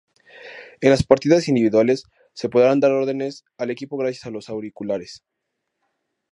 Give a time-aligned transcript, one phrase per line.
[0.79, 5.23] En las partidas individuales se podrán dar órdenes al equipo gracias a los auriculares.